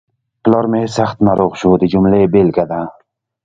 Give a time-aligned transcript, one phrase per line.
[0.43, 2.81] پلار مې سخت ناروغ شو د جملې بېلګه ده.